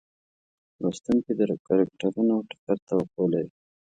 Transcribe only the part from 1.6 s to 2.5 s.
کرکټرونو